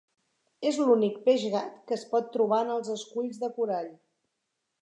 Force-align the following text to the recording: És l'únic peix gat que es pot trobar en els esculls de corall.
És 0.69 0.79
l'únic 0.85 1.19
peix 1.27 1.43
gat 1.57 1.77
que 1.91 1.97
es 1.99 2.07
pot 2.15 2.33
trobar 2.39 2.61
en 2.65 2.75
els 2.79 2.93
esculls 2.97 3.41
de 3.45 3.55
corall. 3.59 3.93